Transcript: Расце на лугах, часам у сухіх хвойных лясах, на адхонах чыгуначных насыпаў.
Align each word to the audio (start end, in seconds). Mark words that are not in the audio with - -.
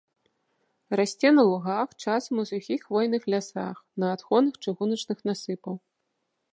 Расце 0.99 1.29
на 1.35 1.43
лугах, 1.49 1.89
часам 2.07 2.41
у 2.45 2.47
сухіх 2.53 2.79
хвойных 2.87 3.23
лясах, 3.35 3.77
на 4.05 4.13
адхонах 4.17 4.55
чыгуначных 4.65 5.17
насыпаў. 5.33 5.75